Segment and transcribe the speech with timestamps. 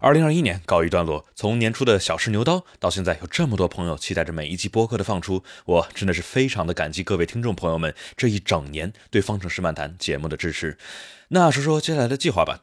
[0.00, 10.78] 二零二一年告一段落，从年初的小试牛刀到现在有这么多朋友期待着每一期播客的放出，我真的是非常的感激各位听众朋友们这一整年对《方程式漫谈》节目的支持。
[11.28, 12.60] 那说说接下来的计划吧。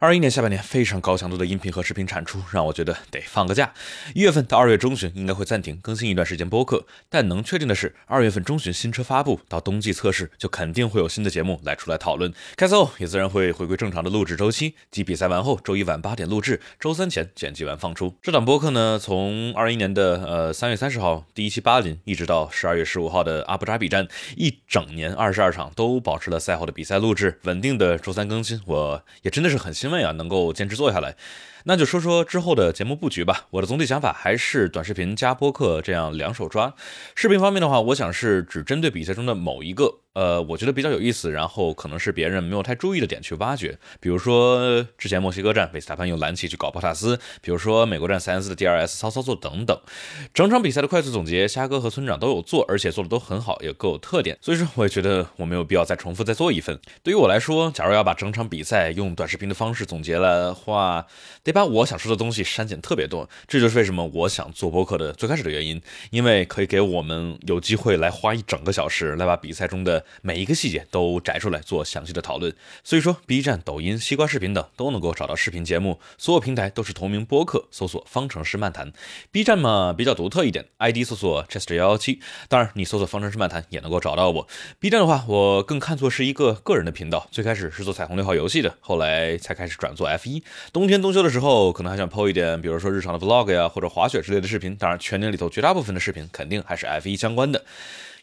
[0.00, 3.72] 二一年下半年非常高强度的音频和视频产出，让我觉得得放个假。
[4.14, 12.32] 一月份到二月中旬应该会暂停更新一段时间播客，但能确定的是，二月份中旬新车发布到冬季测试，就肯定会有新的节目来出来讨论。
[12.56, 18.14] 开赛后也自然会回归正常的录制周期，即比赛完后周一晚八点录制，周三前剪辑完放出。
[18.20, 30.04] 这档播客呢，从二一年的呃三月三十号第一期巴林，一直到十二月十五号的阿布扎比站，一整年二十二场都保持了赛后的比赛录制，稳定的周三更新，我也真的是很欣慰。
[30.04, 31.16] 啊，能够坚持做下来，
[31.64, 33.46] 那就说说之后的节目布局吧。
[33.52, 36.74] 我的总体想法还是短视频加播客这样两手抓。
[37.14, 40.00] 视频方面的话，我想是只针对比赛中的某一个。
[40.14, 49.76] 呃，我觉得比较有意思，然后可能是别人没有太注意的点去挖掘，比如说之前墨西哥站维斯塔潘用蓝旗去搞博塔斯，比如说美国站塞恩斯的 DRS 骚操作等等，
[50.32, 56.78] 整场比赛的快速总结，虾哥和村长都有做，而且做的都很好，也各有特点，所以说我也觉得我没有必要再重复再做一份。
[57.02, 61.04] 对于我来说，假如要把整场比赛用短视频的方式总结的话，
[61.42, 70.03] 得把我想说的东西删减特别多，这就是为什么我想做播客的最开始的原因，因为可以给我们有机会来花一整个小时来把比赛中的。
[70.22, 78.92] 每一个细节都摘出来做详细的讨论，所以说 B 站、抖音、西瓜视频等都能够找到视频节目，所有平台都是同名播客，搜索“方程式漫谈”。
[79.30, 84.48] B 站嘛比较独特一点，ID 搜索 Chester 幺幺七，当然你搜索“方程式漫谈”也能够找到我。
[84.78, 90.42] B 站的话，我更看作是一个个人的频道，最开始是做彩虹六号游戏的，后来才开始转做 F 一。
[90.72, 94.74] 冬天冬休的时候，可能还想 PO 一点，比如说日常的 Vlog 呀，或者滑雪之类的视频。
[94.76, 97.64] 当然，全年里头绝大部分的视频肯定还是 F 一相关的。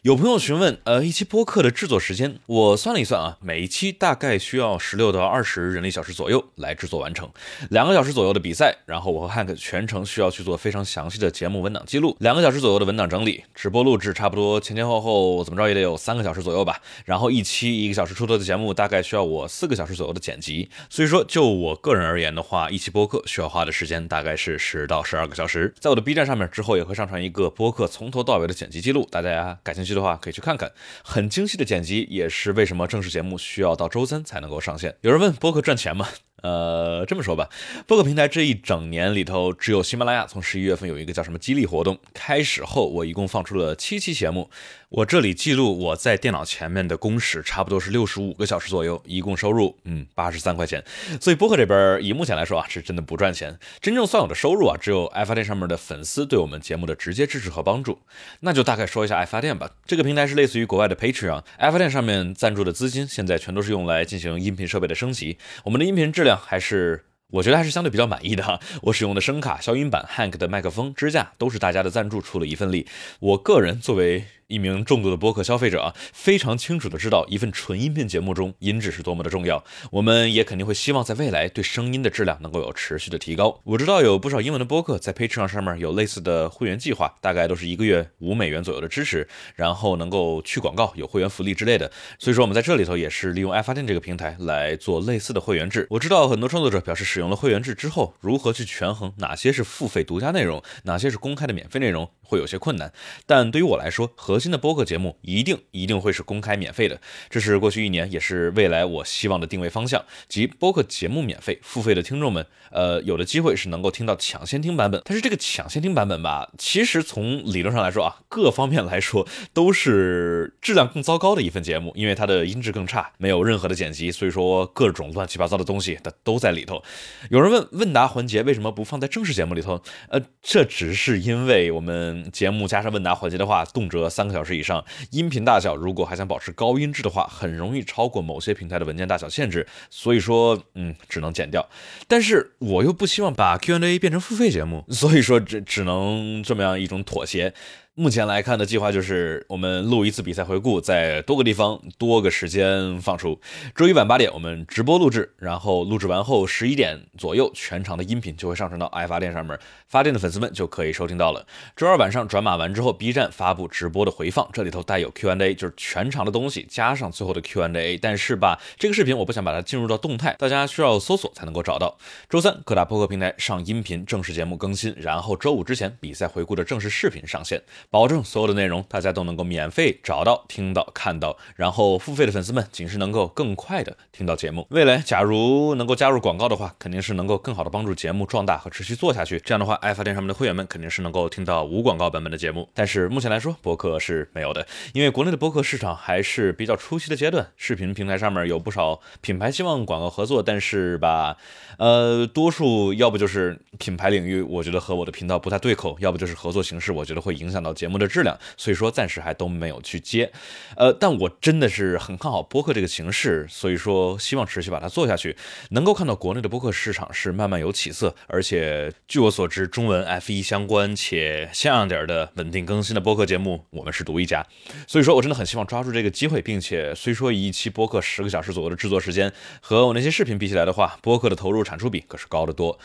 [0.02, 7.30] 有朋友询问，呃，一期播客的制作时间，我算了一算啊，每一期大概需要十六到二十人力小时左右来制作完成，
[7.70, 30.72] 两个小时左右的比赛，然后我和 Hank 全程需要去做非常详细的节目文档记录，两个小时左右的文档整理，直播录制差不多前前后后怎么着也得有三个小时左右吧，然后一期一个小时出头的节目大概需要我四个小时左右的剪辑，所以说就我个人而言的话，一期播客需要花的时间大概是十到十二个小时，在我的 B 站上面之后也会上传一个播客从头到尾的剪辑记录，大家感兴趣的话可以去看看。
[31.02, 34.96] 很精细的剪辑，也是为什么正式节目需要到周三才能够上线。
[35.00, 36.08] 有人问播客赚钱吗？
[36.42, 37.48] 呃，这么说吧，
[37.86, 44.50] 播客平台这一整年里头，只有喜马拉雅从十一月份有一个叫什么激励活动开始后，我一共放出了七期节目。
[44.92, 50.84] 我这里记录我在电脑前面的工时，差不多是六十五个小时左右，一共收入嗯八十三块钱。
[51.18, 53.58] 所以播客这边以目前来说啊，是真的不赚钱。
[53.80, 58.00] 真正算我的收入啊，只有爱发电上面的粉丝对我们节目的直接支持和帮助。
[58.40, 59.70] 那就大概说一下爱发电吧。
[59.86, 65.38] 这个平台是类似于国外的 Patreon，爱发电上面赞助的资金现在全都是用来进行音频设备的升级。
[65.64, 67.06] 我们的音频质量还是。
[67.32, 68.60] 我觉得还是相对比较满意的哈。
[68.82, 72.86] 我使用的声卡、消音板、Hank 的麦克风、支架都是大家的赞助出了一份力。
[73.20, 74.24] 我个人作为。
[74.46, 79.62] 一名重度的播客消费者啊，非常清楚的知道一份纯音频节目中音质是多么的重要。
[79.90, 83.60] 我们也肯定会希望在未来对声音的质量能够有持续的提高。
[83.64, 91.90] 我知道有不少英文的播客在 Patreon 上面有类似的会员计划，大概都是一个月五美元左右的支持，然后能够去广告、有会员福利之类的。
[92.18, 95.86] 所以说我们在这里头也是利用爱发电这个平台来做类似的会员制。
[95.90, 102.90] 我知道很多创作者表示使用了会员制之后，如何去权衡哪些是付费独家内容，哪些是公开的免费内容，会有些困难。
[103.26, 106.98] 但对于我来说，核心的播客节目一定一定会是公开免费的，
[107.28, 110.02] 这是过去一年，也是未来我希望的定位方向。
[110.28, 115.02] 即播客节目免费，付费的听众们，呃，有的机会是能够听到抢先听版本。
[115.04, 126.82] 但是这个抢先听版本吧，其实从理论上来说啊，各方面来说都是质量更糟糕的一份节目，因为它的音质更差，没有任何的剪辑，所以说各种乱七八糟的东西它都在里头。
[127.28, 129.82] 有人问问答环节为什么不放在正式节目里头？
[130.08, 134.84] 呃，这只是因为我们节目加上问答环节的话，动辄三个小时以上。
[135.10, 141.68] 音频大小如果还想保持高音质的话，很容易超过某些平台的文件大小限制，所以说，嗯，只能剪掉。
[142.06, 147.52] 但是我又不希望把 Q&A 变成付费节目，所以说只只能这么样一种妥协。
[147.94, 153.38] 目前来看的计划就是我们录一次比赛回顾，在多个地方多个时间放出。
[153.76, 159.58] 周一晚八点我们直播录制，然后录制完后十一点左右全场的音频就会上传到爱发电上面，
[159.88, 161.46] 发电的粉丝们就可以收听到了。
[161.76, 167.98] 周二晚上转码完之后，B 站发布直播的回放，这里头带有 Q&A，就是全场的东西加上最后的 Q&A。
[167.98, 171.98] 但是吧，这个视频我不想把它进入到动态，大家需要搜索才能够找到。
[172.30, 177.62] 周三各大播客平台上音频正式节目更新，然后周五之前比赛回顾的正式视频上线。
[177.90, 181.36] 保证所有的内容大家都能够免费找到、听到、看到。
[181.56, 184.66] 然后付费的粉丝们仅是能够更快的听到节目。
[184.70, 189.38] 未来假如能够加入广告的话，肯定是能够更好的帮助节目壮大和持续做下去。
[189.40, 192.68] 这样的话，爱发电上面的会员们肯定是能够听到无广告版本的节目。
[192.74, 197.48] 但是目前来说，博客是没有的，因为国内的博客市场还是比较初期的阶段。
[197.56, 201.36] 视频平台上面有不少品牌希望广告合作，但是吧，
[201.78, 208.38] 呃，多数要不就是品牌领域，我觉得和我的频道不太对口；要不就是合作形式，我觉得会影响到节目的质量。
[208.56, 210.30] 所以说，暂时还都没有去接。
[210.76, 215.36] 呃，但我真的是很看好播客这个形式，所以说希望持续把它做下去。
[215.70, 224.46] 能够看到国内的播客市场是慢慢有起色，而且据我所知，中文 F 一相关且像样点的稳定更新的播客节目，我们是独一家。
[224.86, 232.78] 所以说我真的很希望抓住这个机会，并且虽说一期播客十个小时左右的制作时间，和我那些视频比起来的话，播客的投入产出比可是高得多。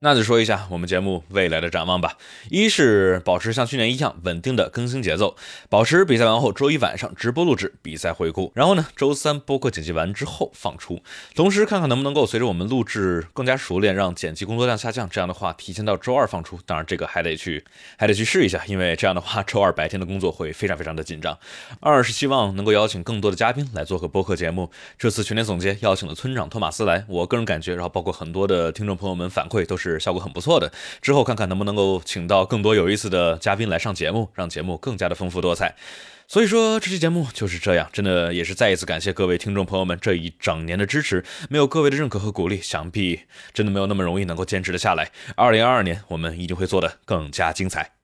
[0.00, 2.16] 那就说一下我们节目未来的展望吧。
[2.50, 5.34] 一是保持像去年一样稳定的更新节奏，
[5.68, 11.00] 保持比赛完后周一晚上直播录制比赛回顾，然后呢周三播客剪辑完之后放出。
[11.34, 15.08] 同时看看能不能够随着我们录制更加熟练，让剪辑工作量下降。
[15.10, 16.60] 这样的话提前到周二放出。
[16.64, 17.64] 当然这个还得去
[17.96, 21.36] 还得去试一下，因为这样的话周二白天的工作会非常非常的紧张。
[21.80, 24.70] 二是希望能够邀请更多的嘉宾来做个播客节目。
[24.96, 29.87] 这次全年总结邀请了村长托马斯来，我个人感觉，然后包括很多的听众朋友们反馈都是。
[29.88, 30.70] 是效果很不错的，
[31.02, 35.74] 之后看看能不能够请到更多有意思的嘉宾来上节目，让节目更加的丰富多彩。
[36.30, 43.20] 所以说这期节目就是这样，真的也是再一次感谢各位听众朋友们这一整年的支持，没有各位的认可和鼓励，想必
[43.54, 45.10] 真的没有那么容易能够坚持的下来。
[45.36, 47.97] 二零二二年我们一定会做得更加精彩。